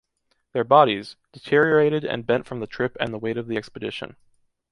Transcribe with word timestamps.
Their 0.53 0.63
bodies, 0.63 1.15
deteriorated 1.31 2.03
and 2.03 2.25
bent 2.25 2.47
from 2.47 2.59
the 2.59 2.65
trip 2.65 2.97
and 2.99 3.13
the 3.13 3.19
weight 3.19 3.37
of 3.37 3.45
the 3.45 3.55
expedition. 3.55 4.15